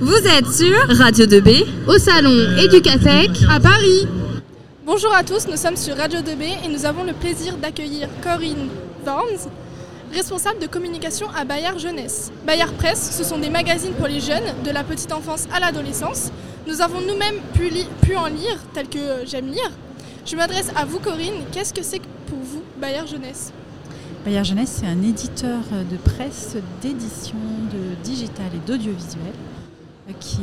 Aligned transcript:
Vous 0.00 0.14
êtes 0.14 0.46
sur 0.52 0.96
Radio 0.96 1.26
2B 1.26 1.66
au 1.88 1.98
salon 1.98 2.30
Educatec 2.56 3.30
à 3.50 3.58
Paris. 3.58 4.06
Bonjour 4.86 5.12
à 5.12 5.24
tous, 5.24 5.48
nous 5.48 5.56
sommes 5.56 5.76
sur 5.76 5.96
Radio 5.96 6.20
2B 6.20 6.64
et 6.64 6.68
nous 6.68 6.86
avons 6.86 7.02
le 7.02 7.12
plaisir 7.12 7.56
d'accueillir 7.56 8.08
Corinne 8.22 8.68
Worms, 9.04 9.50
responsable 10.12 10.60
de 10.60 10.68
communication 10.68 11.26
à 11.36 11.44
Bayard 11.44 11.80
Jeunesse. 11.80 12.30
Bayard 12.46 12.74
Presse, 12.74 13.10
ce 13.10 13.24
sont 13.24 13.38
des 13.38 13.50
magazines 13.50 13.92
pour 13.94 14.06
les 14.06 14.20
jeunes, 14.20 14.54
de 14.64 14.70
la 14.70 14.84
petite 14.84 15.12
enfance 15.12 15.48
à 15.52 15.58
l'adolescence. 15.58 16.30
Nous 16.68 16.80
avons 16.80 17.00
nous-mêmes 17.00 17.40
pu, 17.54 17.68
pu, 18.00 18.14
en 18.14 18.26
lire, 18.26 18.58
tel 18.72 18.88
que 18.88 19.26
j'aime 19.26 19.48
lire. 19.48 19.72
Je 20.24 20.36
m'adresse 20.36 20.70
à 20.76 20.84
vous 20.84 21.00
Corinne, 21.00 21.42
qu'est-ce 21.50 21.74
que 21.74 21.82
c'est 21.82 22.02
pour 22.28 22.38
vous 22.38 22.62
Bayard 22.80 23.08
Jeunesse? 23.08 23.52
Bayard 24.24 24.44
Jeunesse, 24.44 24.78
c'est 24.78 24.86
un 24.86 25.02
éditeur 25.02 25.58
de 25.90 25.96
presse, 25.96 26.56
d'édition, 26.82 27.34
de 27.72 28.00
digital 28.04 28.46
et 28.54 28.64
d'audiovisuel 28.64 29.34
qui 30.14 30.40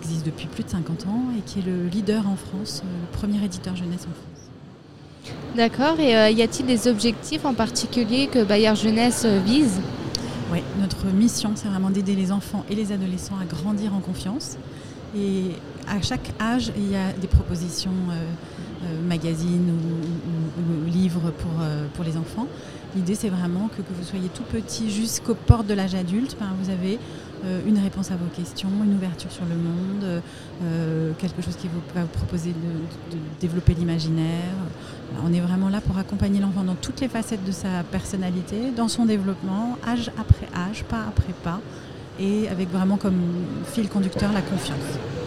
existe 0.00 0.26
depuis 0.26 0.46
plus 0.46 0.64
de 0.64 0.70
50 0.70 1.06
ans 1.06 1.24
et 1.36 1.42
qui 1.42 1.60
est 1.60 1.62
le 1.62 1.86
leader 1.86 2.26
en 2.28 2.36
France, 2.36 2.82
le 2.84 3.18
premier 3.18 3.44
éditeur 3.44 3.76
jeunesse 3.76 4.06
en 4.10 4.14
France. 4.14 4.38
D'accord, 5.56 6.00
et 6.00 6.16
euh, 6.16 6.30
y 6.30 6.42
a-t-il 6.42 6.66
des 6.66 6.88
objectifs 6.88 7.44
en 7.44 7.54
particulier 7.54 8.28
que 8.28 8.44
Bayard 8.44 8.76
Jeunesse 8.76 9.22
euh, 9.24 9.40
vise? 9.44 9.80
Oui, 10.52 10.62
notre 10.80 11.06
mission, 11.06 11.52
c'est 11.54 11.68
vraiment 11.68 11.90
d'aider 11.90 12.14
les 12.14 12.32
enfants 12.32 12.64
et 12.70 12.74
les 12.74 12.92
adolescents 12.92 13.36
à 13.40 13.44
grandir 13.44 13.94
en 13.94 14.00
confiance. 14.00 14.56
Et 15.16 15.50
à 15.88 16.00
chaque 16.00 16.32
âge, 16.40 16.72
il 16.76 16.90
y 16.90 16.96
a 16.96 17.12
des 17.12 17.26
propositions 17.26 17.90
euh, 18.10 18.24
magazines 19.06 19.70
ou, 19.72 20.90
livres 20.90 21.32
pour, 21.38 21.50
pour 21.94 22.04
les 22.04 22.16
enfants. 22.16 22.46
L'idée, 22.96 23.14
c'est 23.14 23.28
vraiment 23.28 23.68
que, 23.68 23.82
que, 23.82 23.92
vous 23.92 24.04
soyez 24.04 24.28
tout 24.28 24.44
petit 24.44 24.90
jusqu'aux 24.90 25.34
portes 25.34 25.66
de 25.66 25.74
l'âge 25.74 25.94
adulte, 25.94 26.36
ben, 26.40 26.46
vous 26.60 26.70
avez 26.70 26.98
euh, 27.44 27.60
une 27.66 27.78
réponse 27.78 28.10
à 28.10 28.16
vos 28.16 28.26
questions, 28.34 28.70
une 28.82 28.94
ouverture 28.94 29.30
sur 29.30 29.44
le 29.44 29.54
monde, 29.54 30.22
euh, 30.64 31.12
quelque 31.18 31.42
chose 31.42 31.56
qui 31.56 31.68
vous, 31.68 31.80
va 31.94 32.02
vous 32.02 32.08
proposer 32.08 32.50
de, 32.50 33.14
de 33.14 33.22
développer 33.40 33.74
l'imaginaire. 33.74 34.54
On 35.24 35.32
est 35.32 35.40
vraiment 35.40 35.68
là 35.68 35.80
pour 35.80 35.98
accompagner 35.98 36.40
l'enfant 36.40 36.64
dans 36.64 36.74
toutes 36.74 37.00
les 37.00 37.08
facettes 37.08 37.44
de 37.44 37.52
sa 37.52 37.82
personnalité, 37.90 38.70
dans 38.74 38.88
son 38.88 39.04
développement, 39.04 39.76
âge 39.86 40.10
après 40.18 40.48
âge, 40.56 40.84
pas 40.84 41.04
après 41.06 41.34
pas, 41.44 41.60
et 42.18 42.48
avec 42.48 42.70
vraiment 42.70 42.96
comme 42.96 43.20
fil 43.72 43.88
conducteur 43.88 44.32
la 44.32 44.42
confiance. 44.42 45.17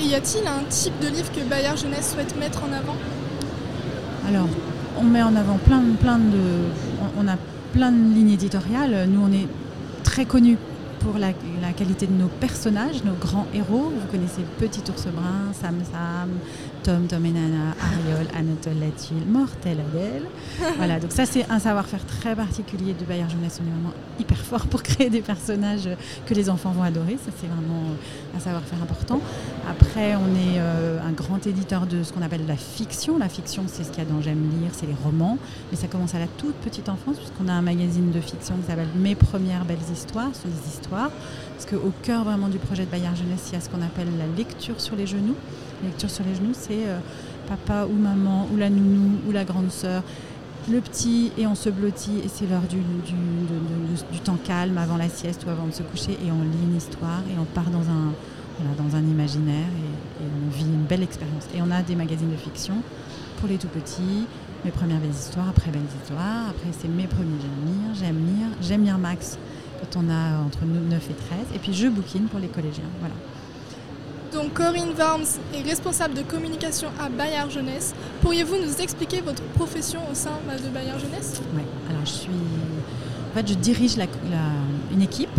Et 0.00 0.04
y 0.04 0.14
a-t-il 0.14 0.46
un 0.46 0.62
type 0.68 0.98
de 1.00 1.08
livre 1.08 1.30
que 1.32 1.40
Bayard 1.40 1.76
Jeunesse 1.76 2.12
souhaite 2.12 2.38
mettre 2.38 2.62
en 2.62 2.72
avant? 2.72 2.96
Alors, 4.28 4.48
on 4.96 5.02
met 5.02 5.22
en 5.22 5.34
avant 5.34 5.58
plein, 5.58 5.82
plein 6.00 6.18
de. 6.18 6.38
On 7.18 7.26
a 7.26 7.36
plein 7.72 7.90
de 7.90 8.14
lignes 8.14 8.30
éditoriales. 8.30 9.08
Nous, 9.08 9.20
on 9.20 9.32
est 9.32 9.48
très 10.04 10.24
connus 10.24 10.58
pour 11.00 11.18
la, 11.18 11.28
la, 11.62 11.72
qualité 11.72 12.06
de 12.06 12.12
nos 12.12 12.28
personnages, 12.28 13.04
nos 13.04 13.14
grands 13.14 13.46
héros. 13.54 13.92
Vous 13.94 14.06
connaissez 14.10 14.42
Petit 14.58 14.82
Ours 14.90 15.06
Brun, 15.06 15.52
Sam 15.52 15.76
Sam, 15.90 16.30
Tom, 16.82 17.06
Tom 17.06 17.24
et 17.24 17.30
Nana, 17.30 17.74
Ariol, 17.80 18.26
Anatole 18.36 18.80
Latil, 18.80 19.26
Mortel 19.28 19.78
Adèle. 19.80 20.24
voilà, 20.76 20.98
donc 20.98 21.12
ça 21.12 21.26
c'est 21.26 21.48
un 21.50 21.58
savoir-faire 21.58 22.04
très 22.04 22.34
particulier 22.34 22.94
de 22.98 23.04
Bayard 23.04 23.30
Jeunesse. 23.30 23.60
On 23.62 23.66
est 23.66 23.70
vraiment 23.70 23.94
hyper 24.18 24.38
fort 24.38 24.66
pour 24.66 24.82
créer 24.88 25.10
des 25.10 25.20
personnages 25.20 25.88
que 26.26 26.34
les 26.34 26.50
enfants 26.50 26.70
vont 26.70 26.82
adorer. 26.82 27.16
Ça 27.24 27.30
c'est 27.40 27.46
vraiment 27.46 27.82
un 28.36 28.40
savoir-faire 28.40 28.82
important. 28.82 29.20
On 30.00 30.34
est 30.36 30.60
euh, 30.60 31.00
un 31.04 31.10
grand 31.10 31.44
éditeur 31.44 31.86
de 31.86 32.04
ce 32.04 32.12
qu'on 32.12 32.22
appelle 32.22 32.46
la 32.46 32.56
fiction. 32.56 33.18
La 33.18 33.28
fiction, 33.28 33.64
c'est 33.66 33.82
ce 33.82 33.90
qu'il 33.90 33.98
y 33.98 34.06
a 34.06 34.08
dans 34.08 34.22
J'aime 34.22 34.48
lire, 34.60 34.70
c'est 34.72 34.86
les 34.86 34.94
romans. 35.02 35.38
Mais 35.72 35.76
ça 35.76 35.88
commence 35.88 36.14
à 36.14 36.20
la 36.20 36.28
toute 36.28 36.54
petite 36.54 36.88
enfance, 36.88 37.16
puisqu'on 37.16 37.48
a 37.48 37.52
un 37.52 37.62
magazine 37.62 38.12
de 38.12 38.20
fiction 38.20 38.54
qui 38.58 38.68
s'appelle 38.68 38.86
Mes 38.94 39.16
premières 39.16 39.64
belles 39.64 39.78
histoires. 39.92 40.30
Ce 40.34 40.46
histoires. 40.68 41.10
Parce 41.56 41.66
qu'au 41.68 41.92
cœur 42.04 42.22
vraiment 42.22 42.46
du 42.46 42.58
projet 42.58 42.84
de 42.84 42.90
Bayard 42.90 43.16
Jeunesse, 43.16 43.48
il 43.48 43.54
y 43.54 43.56
a 43.56 43.60
ce 43.60 43.68
qu'on 43.68 43.82
appelle 43.82 44.06
la 44.18 44.26
lecture 44.36 44.80
sur 44.80 44.94
les 44.94 45.08
genoux. 45.08 45.34
La 45.82 45.88
lecture 45.88 46.10
sur 46.10 46.24
les 46.24 46.36
genoux, 46.36 46.52
c'est 46.52 46.86
euh, 46.86 47.00
papa 47.48 47.86
ou 47.86 47.94
maman 47.94 48.46
ou 48.52 48.56
la 48.56 48.70
nounou 48.70 49.18
ou 49.26 49.32
la 49.32 49.44
grande 49.44 49.72
sœur 49.72 50.04
le 50.70 50.80
petit 50.82 51.32
et 51.38 51.46
on 51.46 51.54
se 51.54 51.70
blottit 51.70 52.18
et 52.22 52.28
c'est 52.28 52.46
l'heure 52.46 52.66
du, 52.68 52.78
temps 54.20 54.36
calme 54.44 54.76
avant 54.76 54.98
la 54.98 55.08
sieste 55.08 55.46
ou 55.46 55.50
avant 55.50 55.66
de 55.66 55.72
se 55.72 55.82
coucher 55.82 56.12
et 56.12 56.30
on 56.30 56.42
lit 56.42 56.64
une 56.70 56.76
histoire 56.76 57.22
et 57.30 57.38
on 57.40 57.44
part 57.44 57.70
dans 57.70 57.88
un, 57.90 58.12
dans 58.76 58.96
un 58.96 59.02
imaginaire 59.02 59.68
et, 59.76 60.24
et, 60.24 60.26
on 60.46 60.50
vit 60.50 60.64
une 60.64 60.84
belle 60.84 61.02
expérience. 61.02 61.44
Et 61.54 61.62
on 61.62 61.70
a 61.70 61.82
des 61.82 61.94
magazines 61.94 62.30
de 62.30 62.36
fiction 62.36 62.74
pour 63.38 63.48
les 63.48 63.56
tout 63.56 63.68
petits, 63.68 64.26
mes 64.64 64.70
premières 64.70 64.98
belles 64.98 65.10
histoires, 65.10 65.48
après 65.48 65.70
belles 65.70 65.82
histoires, 66.02 66.48
après 66.50 66.70
c'est 66.78 66.88
mes 66.88 67.06
premiers 67.06 67.38
j'aime 67.40 67.66
lire, 67.66 67.94
j'aime 67.94 68.26
lire, 68.26 68.48
j'aime 68.60 68.84
lire 68.84 68.98
Max 68.98 69.38
quand 69.80 70.00
on 70.00 70.10
a 70.10 70.40
entre 70.44 70.64
9 70.64 71.10
et 71.10 71.14
13 71.14 71.38
et 71.54 71.58
puis 71.58 71.72
je 71.72 71.88
bouquine 71.88 72.24
pour 72.24 72.40
les 72.40 72.48
collégiens. 72.48 72.90
Voilà. 73.00 73.14
Donc 74.32 74.52
Corinne 74.52 74.92
Worms 74.98 75.38
est 75.54 75.62
responsable 75.62 76.14
de 76.14 76.22
communication 76.22 76.88
à 77.00 77.08
Bayard 77.08 77.50
Jeunesse. 77.50 77.94
Pourriez-vous 78.20 78.56
nous 78.56 78.82
expliquer 78.82 79.20
votre 79.20 79.42
profession 79.54 80.00
au 80.10 80.14
sein 80.14 80.38
de 80.62 80.68
Bayard 80.68 80.98
Jeunesse? 80.98 81.40
Oui, 81.54 81.62
alors 81.88 82.04
je 82.04 82.10
suis. 82.10 82.30
En 82.30 83.34
fait, 83.34 83.48
je 83.48 83.54
dirige 83.54 83.96
la, 83.96 84.04
la, 84.30 84.50
une 84.92 85.02
équipe. 85.02 85.30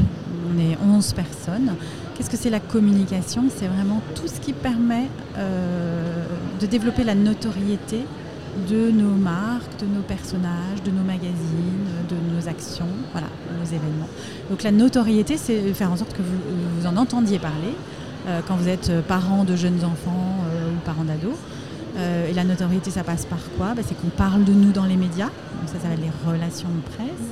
On 0.51 0.57
est 0.57 0.77
11 0.83 1.13
personnes. 1.13 1.75
Qu'est-ce 2.19 2.29
que 2.29 2.35
c'est 2.35 2.49
la 2.49 2.59
communication? 2.59 3.45
C'est 3.55 3.67
vraiment 3.67 4.01
tout 4.13 4.27
ce 4.27 4.41
qui 4.41 4.51
permet 4.51 5.07
euh, 5.37 6.25
de 6.59 6.65
développer 6.65 7.05
la 7.05 7.15
notoriété 7.15 8.03
de 8.69 8.91
nos 8.91 9.15
marques, 9.15 9.79
de 9.79 9.85
nos 9.85 10.01
personnages, 10.01 10.83
de 10.83 10.91
nos 10.91 11.03
magazines, 11.03 11.87
de 12.09 12.15
nos 12.35 12.49
actions, 12.49 12.89
voilà, 13.13 13.27
nos 13.57 13.63
événements. 13.63 14.09
Donc 14.49 14.63
la 14.63 14.71
notoriété, 14.71 15.37
c'est 15.37 15.73
faire 15.73 15.93
en 15.93 15.95
sorte 15.95 16.11
que 16.11 16.21
vous, 16.21 16.87
en 16.87 16.97
entendiez 16.97 17.39
parler, 17.39 17.73
euh, 18.27 18.41
quand 18.45 18.57
vous 18.57 18.67
êtes 18.67 18.91
parent 19.07 19.45
de 19.45 19.55
jeunes 19.55 19.85
enfants 19.85 20.35
euh, 20.51 20.71
ou 20.71 20.85
parent 20.85 21.05
d'ados. 21.05 21.37
Et 22.29 22.33
la 22.33 22.43
notoriété, 22.43 22.91
ça 22.91 23.03
passe 23.03 23.25
par 23.25 23.39
quoi? 23.57 23.73
Ben, 23.75 23.83
C'est 23.85 23.95
qu'on 23.95 24.07
parle 24.09 24.43
de 24.43 24.53
nous 24.53 24.71
dans 24.71 24.85
les 24.85 24.95
médias, 24.95 25.25
donc 25.25 25.67
ça 25.67 25.79
s'appelle 25.81 25.99
les 26.01 26.31
relations 26.31 26.69
de 26.69 26.95
presse, 26.95 27.27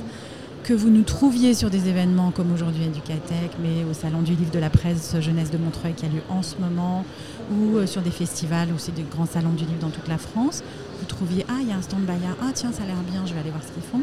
que 0.68 0.74
vous 0.74 0.90
nous 0.90 1.02
trouviez 1.02 1.54
sur 1.54 1.70
des 1.70 1.88
événements 1.88 2.30
comme 2.30 2.52
aujourd'hui 2.52 2.84
Educatec, 2.84 3.52
mais 3.58 3.90
au 3.90 3.94
Salon 3.94 4.20
du 4.20 4.34
Livre 4.34 4.50
de 4.50 4.58
la 4.58 4.68
Presse 4.68 5.16
Jeunesse 5.18 5.50
de 5.50 5.56
Montreuil 5.56 5.94
qui 5.94 6.04
a 6.04 6.10
lieu 6.10 6.20
en 6.28 6.42
ce 6.42 6.56
moment, 6.58 7.06
ou 7.50 7.86
sur 7.86 8.02
des 8.02 8.10
festivals, 8.10 8.68
ou 8.68 8.74
c'est 8.76 8.94
des 8.94 9.06
grands 9.10 9.24
salons 9.24 9.54
du 9.54 9.64
livre 9.64 9.78
dans 9.80 9.88
toute 9.88 10.08
la 10.08 10.18
France. 10.18 10.62
Vous 11.00 11.06
trouviez, 11.06 11.46
ah, 11.48 11.54
il 11.62 11.70
y 11.70 11.72
a 11.72 11.76
un 11.76 11.80
stand 11.80 12.02
Bayard, 12.02 12.36
ah 12.42 12.50
tiens, 12.52 12.70
ça 12.70 12.82
a 12.82 12.86
l'air 12.86 13.00
bien, 13.10 13.24
je 13.24 13.32
vais 13.32 13.40
aller 13.40 13.48
voir 13.48 13.62
ce 13.62 13.72
qu'ils 13.72 13.82
font. 13.82 14.02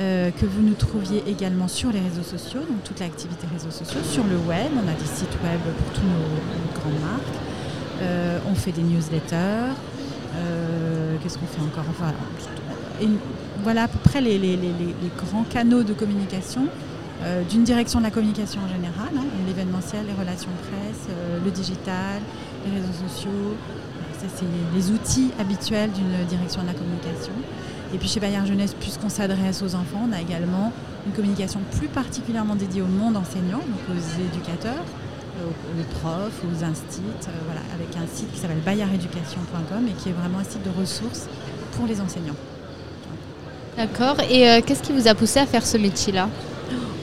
Euh, 0.00 0.32
que 0.32 0.44
vous 0.44 0.60
nous 0.60 0.74
trouviez 0.74 1.22
également 1.28 1.68
sur 1.68 1.92
les 1.92 2.00
réseaux 2.00 2.24
sociaux, 2.24 2.62
donc 2.68 2.82
toute 2.82 2.98
l'activité 2.98 3.46
réseaux 3.52 3.70
sociaux, 3.70 4.00
sur 4.02 4.24
le 4.24 4.38
web, 4.38 4.72
on 4.74 4.88
a 4.88 4.92
des 4.92 5.06
sites 5.06 5.38
web 5.44 5.60
pour 5.60 5.92
toutes 5.94 6.02
nos, 6.02 6.80
grandes 6.80 7.00
marques, 7.00 7.38
euh, 8.02 8.40
on 8.50 8.56
fait 8.56 8.72
des 8.72 8.82
newsletters, 8.82 9.70
euh, 10.34 11.14
qu'est-ce 11.22 11.38
qu'on 11.38 11.46
fait 11.46 11.62
encore? 11.62 11.84
Enfin, 11.90 12.12
Voilà 13.62 13.84
à 13.84 13.88
peu 13.88 13.98
près 13.98 14.20
les, 14.20 14.58
grands 15.16 15.44
canaux 15.44 15.82
de 15.82 15.92
communication 15.92 16.66
euh, 17.22 17.42
d'une 17.44 17.64
direction 17.64 17.98
de 17.98 18.04
la 18.04 18.10
communication 18.10 18.60
en 18.62 18.68
général, 18.68 19.08
hein, 19.16 19.24
l'événementiel, 19.46 20.04
les 20.06 20.12
relations 20.12 20.50
presse, 20.68 21.08
euh, 21.08 21.38
le 21.42 21.50
digital, 21.50 22.20
les 22.64 22.78
réseaux 22.78 22.92
sociaux, 23.08 23.56
ça 24.20 24.26
c'est 24.34 24.44
les 24.74 24.90
outils 24.90 25.30
habituels 25.40 25.90
d'une 25.92 26.26
direction 26.28 26.60
de 26.60 26.66
la 26.66 26.74
communication. 26.74 27.32
Et 27.94 27.98
puis 27.98 28.08
chez 28.08 28.20
Bayard 28.20 28.46
Jeunesse, 28.46 28.74
puisqu'on 28.78 29.08
s'adresse 29.08 29.62
aux 29.62 29.74
enfants, 29.74 30.06
on 30.08 30.12
a 30.12 30.20
également 30.20 30.72
une 31.06 31.12
communication 31.12 31.60
plus 31.78 31.88
particulièrement 31.88 32.54
dédiée 32.54 32.82
au 32.82 32.86
monde 32.86 33.16
enseignant, 33.16 33.58
donc 33.58 33.96
aux 33.96 34.20
éducateurs, 34.20 34.84
aux, 35.40 35.48
aux 35.48 35.98
profs, 35.98 36.42
aux 36.44 36.64
instits, 36.64 37.00
euh, 37.00 37.30
voilà, 37.46 37.62
avec 37.74 37.96
un 37.96 38.06
site 38.14 38.30
qui 38.32 38.40
s'appelle 38.40 38.60
bayardeducation.com 38.64 39.86
et 39.88 39.92
qui 39.92 40.10
est 40.10 40.12
vraiment 40.12 40.40
un 40.40 40.44
site 40.44 40.62
de 40.64 40.78
ressources 40.78 41.28
pour 41.72 41.86
les 41.86 42.00
enseignants. 42.00 42.36
D'accord. 43.76 44.16
Et 44.30 44.48
euh, 44.48 44.60
qu'est-ce 44.64 44.82
qui 44.82 44.92
vous 44.92 45.06
a 45.06 45.14
poussé 45.14 45.38
à 45.38 45.46
faire 45.46 45.66
ce 45.66 45.76
métier-là? 45.76 46.28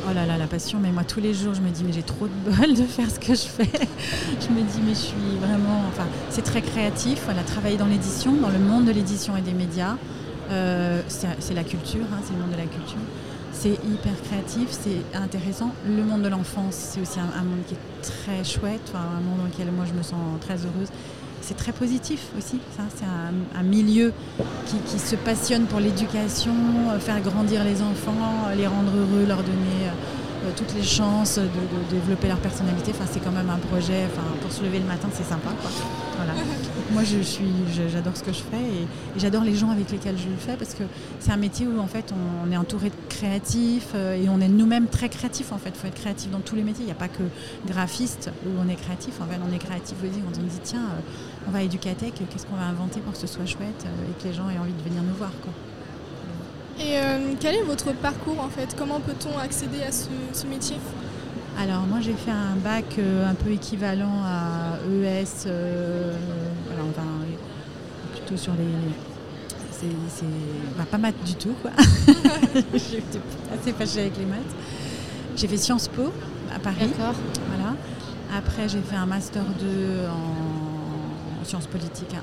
Oh 0.09 0.13
là 0.13 0.25
là, 0.25 0.37
la 0.37 0.47
passion, 0.47 0.79
mais 0.81 0.91
moi 0.91 1.03
tous 1.03 1.21
les 1.21 1.33
jours 1.33 1.53
je 1.53 1.61
me 1.61 1.69
dis 1.69 1.83
mais 1.85 1.93
j'ai 1.93 2.03
trop 2.03 2.27
de 2.27 2.51
bol 2.51 2.73
de 2.73 2.83
faire 2.83 3.09
ce 3.09 3.19
que 3.19 3.33
je 3.33 3.47
fais. 3.47 3.69
je 4.41 4.49
me 4.49 4.61
dis 4.61 4.81
mais 4.85 4.93
je 4.93 4.99
suis 4.99 5.37
vraiment, 5.39 5.81
enfin 5.87 6.05
c'est 6.29 6.41
très 6.41 6.61
créatif, 6.61 7.21
voilà, 7.23 7.41
travailler 7.43 7.77
dans 7.77 7.85
l'édition, 7.85 8.33
dans 8.33 8.49
le 8.49 8.59
monde 8.59 8.85
de 8.85 8.91
l'édition 8.91 9.37
et 9.37 9.41
des 9.41 9.53
médias, 9.53 9.95
euh, 10.51 11.01
c'est 11.07 11.53
la 11.53 11.63
culture, 11.63 12.05
hein, 12.11 12.19
c'est 12.25 12.33
le 12.33 12.39
monde 12.39 12.51
de 12.51 12.57
la 12.57 12.65
culture. 12.65 12.99
C'est 13.53 13.77
hyper 13.85 14.13
créatif, 14.27 14.67
c'est 14.71 15.17
intéressant. 15.17 15.71
Le 15.87 16.03
monde 16.03 16.23
de 16.23 16.27
l'enfance, 16.27 16.73
c'est 16.73 17.01
aussi 17.01 17.19
un, 17.19 17.43
monde 17.43 17.63
qui 17.67 17.75
est 17.75 18.01
très 18.01 18.43
chouette, 18.43 18.91
un 18.93 19.21
monde 19.21 19.37
dans 19.39 19.45
lequel 19.45 19.71
moi 19.71 19.85
je 19.87 19.93
me 19.93 20.03
sens 20.03 20.19
très 20.41 20.55
heureuse. 20.55 20.89
C'est 21.45 21.57
très 21.57 21.73
positif 21.73 22.27
aussi, 22.37 22.57
c'est 22.77 23.05
un, 23.05 23.63
milieu 23.63 24.13
qui, 24.65 24.77
qui, 24.77 24.97
se 24.97 25.17
passionne 25.17 25.65
pour 25.65 25.81
l'éducation, 25.81 26.53
faire 26.99 27.19
grandir 27.19 27.65
les 27.65 27.81
enfants, 27.81 28.47
les 28.55 28.65
rendre 28.65 28.91
heureux, 28.95 29.25
leur 29.27 29.43
donner 29.43 29.91
toutes 30.55 30.73
les 30.75 30.83
chances 30.83 31.37
de, 31.37 31.49
développer 31.89 32.27
leur 32.27 32.37
personnalité. 32.37 32.91
Enfin, 32.91 33.05
c'est 33.11 33.23
quand 33.23 33.31
même 33.31 33.49
un 33.49 33.57
projet. 33.57 34.05
Enfin, 34.05 34.27
pour 34.41 34.51
se 34.51 34.63
lever 34.63 34.79
le 34.79 34.85
matin, 34.85 35.09
c'est 35.11 35.23
sympa. 35.23 35.49
Voilà. 36.17 36.33
moi, 36.91 37.03
je 37.03 37.19
suis, 37.19 37.49
j'adore 37.91 38.15
ce 38.15 38.23
que 38.23 38.33
je 38.33 38.41
fais 38.41 38.57
et, 38.57 38.87
j'adore 39.17 39.43
les 39.43 39.55
gens 39.55 39.69
avec 39.69 39.91
lesquels 39.91 40.17
je 40.17 40.29
le 40.29 40.37
fais 40.37 40.55
parce 40.55 40.73
que 40.73 40.83
c'est 41.19 41.31
un 41.31 41.37
métier 41.37 41.67
où 41.67 41.79
en 41.79 41.87
fait 41.87 42.13
on, 42.45 42.51
est 42.51 42.57
entouré 42.57 42.89
de 42.89 42.95
créatifs 43.09 43.95
et 43.95 44.27
on 44.29 44.39
est 44.41 44.47
nous-mêmes 44.47 44.87
très 44.87 45.09
créatifs. 45.09 45.51
En 45.51 45.57
fait, 45.57 45.71
il 45.75 45.79
faut 45.79 45.87
être 45.87 45.99
créatif 45.99 46.31
dans 46.31 46.41
tous 46.41 46.55
les 46.55 46.63
métiers. 46.63 46.83
Il 46.83 46.87
n'y 46.87 46.91
a 46.91 46.95
pas 46.95 47.07
que 47.07 47.23
graphiste 47.65 48.31
où 48.45 48.49
on 48.59 48.69
est 48.69 48.75
créatif. 48.75 49.21
En 49.21 49.25
fait, 49.25 49.39
on 49.47 49.53
est 49.53 49.59
créatif 49.59 49.97
aussi 50.03 50.19
quand 50.19 50.39
on 50.39 50.43
dit 50.43 50.59
tiens, 50.63 50.85
on 51.47 51.51
va 51.51 51.59
à 51.59 51.63
Educatech, 51.63 52.13
qu'est-ce 52.15 52.45
qu'on 52.45 52.55
va 52.55 52.65
inventer 52.65 52.99
pour 52.99 53.13
que 53.13 53.19
ce 53.19 53.27
soit 53.27 53.45
chouette 53.45 53.85
et 53.85 54.21
que 54.21 54.27
les 54.27 54.33
gens 54.33 54.49
aient 54.49 54.57
envie 54.57 54.73
de 54.73 54.89
venir 54.89 55.01
nous 55.03 55.15
voir. 55.15 55.31
Quoi. 55.41 55.51
Et 56.83 56.97
euh, 56.97 57.33
quel 57.39 57.55
est 57.55 57.63
votre 57.63 57.93
parcours 57.93 58.39
en 58.41 58.49
fait? 58.49 58.75
Comment 58.77 58.99
peut-on 58.99 59.37
accéder 59.37 59.81
à 59.83 59.91
ce, 59.91 60.45
métier? 60.45 60.75
Alors 61.57 61.83
moi 61.83 61.99
j'ai 62.01 62.13
fait 62.13 62.31
un 62.31 62.57
bac 62.57 62.95
euh, 62.97 63.29
un 63.29 63.35
peu 63.35 63.51
équivalent 63.51 64.21
à 64.25 64.79
ES, 64.91 65.45
euh, 65.45 66.13
enfin, 66.71 67.07
plutôt 68.11 68.35
sur 68.37 68.53
les... 68.53 68.65
C'est 69.79 70.25
bah, 70.77 70.85
pas 70.89 70.97
maths 70.97 71.23
du 71.25 71.35
tout 71.35 71.55
quoi. 71.61 71.71
J'étais 72.73 73.19
assez 73.53 73.73
fâchée 73.73 74.01
avec 74.01 74.17
les 74.17 74.25
maths. 74.25 74.39
J'ai 75.35 75.47
fait 75.47 75.57
Sciences 75.57 75.89
Po 75.89 76.11
à 76.55 76.59
Paris. 76.59 76.89
Voilà. 76.97 77.75
Après 78.37 78.69
j'ai 78.69 78.79
fait 78.79 78.95
un 78.95 79.05
master 79.05 79.43
2 79.43 80.07
en 80.07 81.43
sciences 81.43 81.67
politiques 81.67 82.15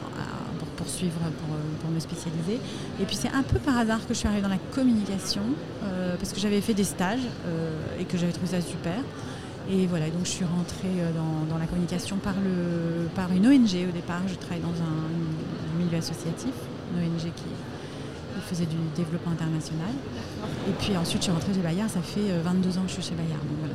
poursuivre, 0.80 1.20
pour, 1.20 1.56
pour, 1.80 1.90
me 1.90 2.00
spécialiser. 2.00 2.58
Et 3.00 3.04
puis 3.04 3.16
c'est 3.16 3.28
un 3.28 3.42
peu 3.42 3.58
par 3.58 3.76
hasard 3.78 4.00
que 4.06 4.14
je 4.14 4.18
suis 4.18 4.28
arrivée 4.28 4.42
dans 4.42 4.48
la 4.48 4.64
communication, 4.72 5.42
euh, 5.84 6.16
parce 6.16 6.32
que 6.32 6.40
j'avais 6.40 6.60
fait 6.60 6.74
des 6.74 6.84
stages 6.84 7.26
euh, 7.46 8.00
et 8.00 8.04
que 8.04 8.16
j'avais 8.16 8.32
trouvé 8.32 8.48
ça 8.48 8.60
super. 8.60 9.00
Et 9.70 9.86
voilà, 9.86 10.08
donc 10.10 10.24
je 10.24 10.30
suis 10.30 10.44
rentrée 10.44 10.96
euh, 10.98 11.10
dans, 11.48 11.58
la 11.58 11.66
communication 11.66 12.16
par, 12.16 12.34
le, 12.34 13.08
par 13.14 13.30
une 13.32 13.46
ONG 13.46 13.88
au 13.88 13.92
départ. 13.92 14.22
Je 14.26 14.34
travaille 14.34 14.60
dans 14.60 14.68
un, 14.68 15.78
milieu 15.78 15.98
associatif, 15.98 16.52
une 16.96 17.04
ONG 17.04 17.32
qui, 17.34 17.50
faisait 18.48 18.66
du 18.66 18.76
développement 18.96 19.32
international. 19.32 19.92
Et 20.66 20.72
puis 20.80 20.96
ensuite, 20.96 21.20
je 21.20 21.24
suis 21.24 21.32
rentrée 21.32 21.52
chez 21.52 21.60
Bayard. 21.60 21.90
Ça 21.90 22.00
fait 22.00 22.32
22 22.42 22.78
ans 22.78 22.82
que 22.82 22.88
je 22.88 22.94
suis 22.94 23.02
chez 23.02 23.14
Bayard. 23.14 23.38
Donc 23.38 23.58
voilà, 23.60 23.74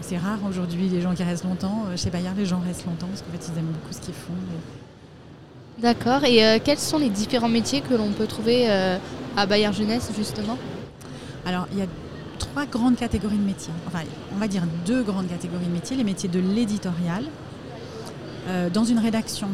C'est 0.00 0.16
rare 0.16 0.38
aujourd'hui 0.48 0.88
les 0.88 1.00
gens 1.00 1.12
qui 1.12 1.24
restent 1.24 1.44
longtemps. 1.44 1.84
Chez 1.96 2.08
Bayard, 2.08 2.36
les 2.36 2.46
gens 2.46 2.60
restent 2.60 2.86
longtemps 2.86 3.08
parce 3.08 3.22
qu'en 3.22 3.32
fait, 3.32 3.52
ils 3.52 3.58
aiment 3.58 3.72
beaucoup 3.72 3.92
ce 3.92 4.00
qu'ils 4.00 4.14
font. 4.14 4.32
D'accord. 5.78 6.24
Et 6.24 6.44
euh, 6.44 6.58
quels 6.62 6.78
sont 6.78 6.98
les 6.98 7.08
différents 7.08 7.48
métiers 7.48 7.80
que 7.80 7.94
l'on 7.94 8.10
peut 8.10 8.26
trouver 8.26 8.70
euh, 8.70 8.96
à 9.36 9.46
Bayard 9.46 9.74
Jeunesse, 9.74 10.10
justement? 10.16 10.56
Alors, 11.44 11.66
il 11.72 11.78
y 11.78 11.82
a 11.82 11.86
trois 12.38 12.64
grandes 12.64 12.96
catégories 12.96 13.36
de 13.36 13.44
métiers. 13.44 13.72
Enfin, 13.86 14.00
on 14.34 14.38
va 14.38 14.46
dire 14.46 14.62
deux 14.86 15.02
grandes 15.02 15.28
catégories 15.28 15.66
de 15.66 15.72
métiers. 15.72 15.96
Les 15.96 16.04
métiers 16.04 16.28
de 16.28 16.40
l'éditorial. 16.40 17.24
Euh, 18.48 18.68
dans 18.70 18.84
une 18.84 18.98
rédaction 18.98 19.48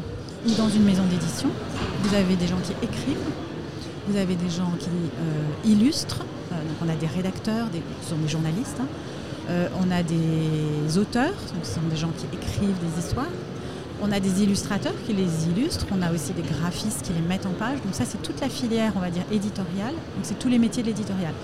ou 0.47 0.51
dans 0.55 0.69
une 0.69 0.83
maison 0.83 1.05
d'édition, 1.05 1.49
vous 2.03 2.15
avez 2.15 2.35
des 2.35 2.49
gens 2.49 2.59
qui 2.65 2.73
écrivent, 2.85 3.17
vous 4.09 4.17
avez 4.17 4.35
des 4.35 4.51
gens 4.51 4.73
qui 4.81 5.71
illustrent. 5.71 6.25
donc, 6.51 6.77
on 6.85 6.89
a 6.89 6.97
des 6.97 7.07
rédacteurs, 7.07 7.69
des, 7.69 7.83
ce 8.03 8.11
sont 8.11 8.17
des 8.17 8.29
journalistes. 8.29 8.81
Hein. 8.81 9.69
on 9.81 9.93
a 9.93 10.03
des 10.03 10.99
auteurs, 10.99 11.35
donc 11.55 11.65
ce 11.65 11.75
sont 11.75 11.87
des 11.89 11.97
gens 11.97 12.11
qui 12.19 12.25
écrivent 12.37 12.75
des 12.81 12.99
histoires. 12.99 13.29
On 14.03 14.13
a 14.13 14.21
des 14.21 14.43
illustrateurs 14.43 14.95
qui 15.07 15.13
les 15.13 15.49
illustrent, 15.49 15.87
on 15.93 16.01
a 16.01 16.11
aussi 16.11 16.33
des 16.33 16.43
graphistes 16.43 17.03
qui 17.03 17.13
les 17.13 17.21
mettent 17.21 17.45
en 17.45 17.53
page. 17.53 17.83
Donc 17.85 17.95
ça, 17.95 18.05
c'est 18.07 18.23
toute 18.23 18.41
la 18.41 18.49
filière, 18.49 18.93
on 18.97 19.01
va 19.01 19.11
dire, 19.11 19.25
éditoriale. 19.31 19.93
Donc 20.17 20.25
c'est 20.25 20.39
tous 20.39 20.49
les 20.49 20.59
métiers 20.59 20.83
de 20.83 20.89
l'éditorial. 20.89 21.35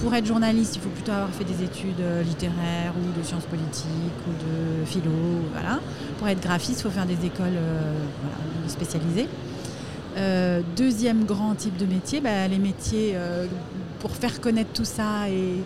Pour 0.00 0.14
être 0.14 0.24
journaliste, 0.24 0.76
il 0.76 0.80
faut 0.80 0.88
plutôt 0.88 1.12
avoir 1.12 1.28
fait 1.28 1.44
des 1.44 1.62
études 1.62 2.00
euh, 2.00 2.22
littéraires 2.22 2.94
ou 2.96 3.18
de 3.18 3.22
sciences 3.22 3.44
politiques 3.44 3.84
ou 4.26 4.32
de 4.32 4.86
philo. 4.86 5.10
Pour 6.18 6.26
être 6.26 6.40
graphiste, 6.40 6.80
il 6.80 6.82
faut 6.84 6.90
faire 6.90 7.04
des 7.04 7.26
écoles 7.26 7.56
euh, 7.56 7.92
spécialisées. 8.66 9.28
Euh, 10.16 10.62
deuxième 10.76 11.24
grand 11.24 11.54
type 11.54 11.76
de 11.76 11.84
métier, 11.84 12.22
bah, 12.22 12.48
les 12.48 12.58
métiers 12.58 13.14
pour 14.00 14.12
faire 14.12 14.40
connaître 14.40 14.72
tout 14.72 14.86
ça 14.86 15.28
et 15.28 15.56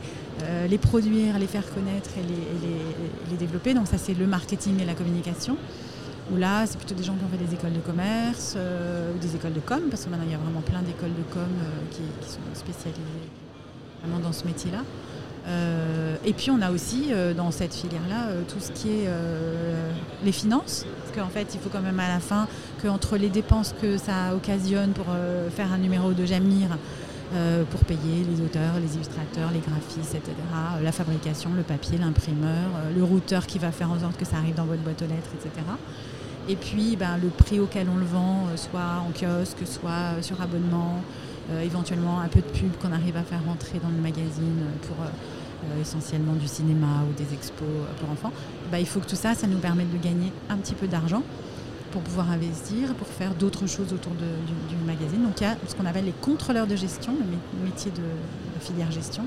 les 0.68 0.78
produire, 0.78 1.38
les 1.38 1.46
faire 1.46 1.72
connaître 1.72 2.10
et 2.18 3.30
les 3.30 3.36
développer. 3.36 3.72
Donc 3.72 3.86
ça, 3.86 3.98
c'est 3.98 4.14
le 4.14 4.26
marketing 4.26 4.80
et 4.82 4.84
la 4.84 4.94
communication 4.94 5.56
où 6.32 6.36
là, 6.36 6.66
c'est 6.66 6.78
plutôt 6.78 6.94
des 6.94 7.02
gens 7.02 7.14
qui 7.14 7.24
ont 7.24 7.28
fait 7.28 7.44
des 7.44 7.54
écoles 7.54 7.72
de 7.72 7.80
commerce 7.80 8.54
euh, 8.56 9.12
ou 9.14 9.18
des 9.18 9.36
écoles 9.36 9.52
de 9.52 9.60
com, 9.60 9.82
parce 9.90 10.04
que 10.04 10.10
maintenant, 10.10 10.24
il 10.26 10.32
y 10.32 10.34
a 10.34 10.38
vraiment 10.38 10.62
plein 10.62 10.82
d'écoles 10.82 11.14
de 11.14 11.32
com 11.32 11.42
euh, 11.42 11.90
qui, 11.90 12.02
sont 12.26 12.38
spécialisées 12.54 13.02
vraiment 14.02 14.20
dans 14.20 14.32
ce 14.32 14.46
métier-là. 14.46 14.82
Euh, 15.46 16.16
et 16.24 16.32
puis, 16.32 16.50
on 16.50 16.62
a 16.62 16.70
aussi 16.70 17.10
dans 17.36 17.50
cette 17.50 17.74
filière-là 17.74 18.28
tout 18.48 18.60
ce 18.60 18.72
qui 18.72 18.88
est 18.88 19.08
les 20.24 20.32
finances, 20.32 20.86
parce 21.00 21.16
qu'en 21.16 21.30
fait, 21.30 21.54
il 21.54 21.60
faut 21.60 21.68
quand 21.68 21.82
même 21.82 22.00
à 22.00 22.08
la 22.08 22.20
fin 22.20 22.46
qu'entre 22.82 23.18
les 23.18 23.28
dépenses 23.28 23.74
que 23.80 23.98
ça 23.98 24.34
occasionne 24.34 24.92
pour 24.92 25.06
faire 25.50 25.70
un 25.70 25.78
numéro 25.78 26.12
de 26.12 26.24
Jamir, 26.24 26.78
pour 27.70 27.80
payer 27.84 28.24
les 28.24 28.44
auteurs, 28.44 28.74
les 28.80 28.94
illustrateurs, 28.94 29.50
les 29.52 29.58
graphistes, 29.58 30.14
etc. 30.14 30.32
la 30.82 30.92
fabrication, 30.92 31.50
le 31.56 31.62
papier, 31.62 31.98
l'imprimeur, 31.98 32.70
le 32.94 33.02
routeur 33.02 33.46
qui 33.46 33.58
va 33.58 33.72
faire 33.72 33.90
en 33.90 33.98
sorte 33.98 34.16
que 34.16 34.24
ça 34.24 34.36
arrive 34.36 34.54
dans 34.54 34.66
votre 34.66 34.82
boîte 34.82 35.02
aux 35.02 35.06
lettres, 35.06 35.30
etc. 35.34 35.64
Et 36.48 36.56
puis 36.56 36.96
ben, 36.96 37.16
le 37.22 37.28
prix 37.28 37.58
auquel 37.58 37.88
on 37.88 37.96
le 37.96 38.04
vend, 38.04 38.46
euh, 38.48 38.56
soit 38.56 39.00
en 39.00 39.10
kiosque, 39.12 39.66
soit 39.66 39.90
euh, 39.90 40.22
sur 40.22 40.40
abonnement, 40.42 41.00
euh, 41.50 41.62
éventuellement 41.62 42.20
un 42.20 42.28
peu 42.28 42.40
de 42.40 42.58
pub 42.58 42.76
qu'on 42.76 42.92
arrive 42.92 43.16
à 43.16 43.22
faire 43.22 43.42
rentrer 43.46 43.78
dans 43.78 43.88
le 43.88 44.00
magazine 44.00 44.64
pour 44.82 44.96
essentiellement 45.80 46.34
du 46.34 46.46
cinéma 46.46 47.04
ou 47.08 47.14
des 47.14 47.32
expos 47.32 47.66
pour 47.98 48.10
enfants. 48.10 48.32
Ben, 48.70 48.78
il 48.78 48.86
faut 48.86 49.00
que 49.00 49.06
tout 49.06 49.16
ça, 49.16 49.34
ça 49.34 49.46
nous 49.46 49.58
permette 49.58 49.90
de 49.90 49.96
gagner 49.96 50.30
un 50.50 50.58
petit 50.58 50.74
peu 50.74 50.86
d'argent 50.86 51.22
pour 51.94 52.02
pouvoir 52.02 52.28
investir, 52.32 52.92
pour 52.94 53.06
faire 53.06 53.34
d'autres 53.36 53.68
choses 53.68 53.92
autour 53.92 54.10
du, 54.12 54.76
magazine. 54.84 55.22
Donc 55.22 55.40
il 55.40 55.44
y 55.44 55.46
a 55.46 55.56
ce 55.68 55.76
qu'on 55.76 55.86
appelle 55.86 56.04
les 56.04 56.12
contrôleurs 56.20 56.66
de 56.66 56.74
gestion, 56.74 57.12
le 57.12 57.64
métier 57.64 57.92
de, 57.92 57.98
de 57.98 58.60
filière 58.60 58.90
gestion. 58.90 59.22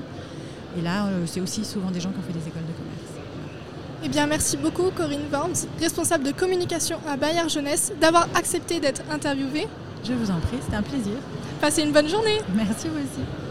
Et 0.78 0.82
là, 0.82 1.06
c'est 1.24 1.40
aussi 1.40 1.64
souvent 1.64 1.90
des 1.90 1.98
gens 1.98 2.10
qui 2.10 2.18
ont 2.18 2.22
fait 2.22 2.38
des 2.38 2.46
écoles 2.46 2.66
de 2.66 2.72
commerce. 2.72 3.18
Eh 4.04 4.08
bien, 4.10 4.26
merci 4.26 4.58
beaucoup 4.58 4.90
Corinne 4.94 5.22
Worms, 5.32 5.66
responsable 5.80 6.24
de 6.24 6.32
communication 6.32 6.98
à 7.08 7.16
Bayard 7.16 7.48
Jeunesse, 7.48 7.90
d'avoir 8.00 8.28
accepté 8.34 8.80
d'être 8.80 9.00
interviewée. 9.10 9.66
Je 10.04 10.12
vous 10.12 10.30
en 10.30 10.38
prie, 10.38 10.58
c'était 10.62 10.76
un 10.76 10.82
plaisir. 10.82 11.14
Passez 11.62 11.82
une 11.82 11.92
bonne 11.92 12.08
journée. 12.08 12.38
Merci 12.54 12.88
vous 12.88 12.98
aussi. 12.98 13.47